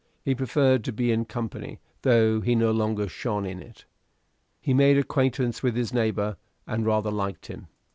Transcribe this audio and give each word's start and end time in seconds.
He 0.25 0.33
preferred 0.33 0.83
to 0.85 0.91
be 0.91 1.11
in 1.11 1.25
company, 1.25 1.79
though 2.01 2.41
he 2.41 2.55
no 2.55 2.71
longer 2.71 3.07
shone 3.07 3.45
in 3.45 3.61
it. 3.61 3.85
He 4.59 4.73
made 4.73 4.97
acquaintance 4.97 5.61
with 5.61 5.75
his 5.75 5.93
neighbor, 5.93 6.37
and 6.65 6.87
rather 6.87 7.11
liked 7.11 7.45
him. 7.45 7.67